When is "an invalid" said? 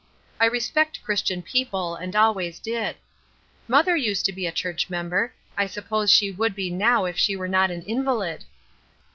7.69-8.45